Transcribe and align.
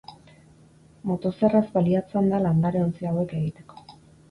Motozerraz 1.11 1.61
baliatzen 1.77 2.33
da 2.33 2.41
landare-ontzi 2.47 3.13
hauek 3.13 3.39
egiteko. 3.45 3.89